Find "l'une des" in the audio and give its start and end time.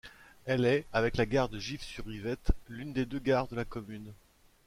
2.69-3.05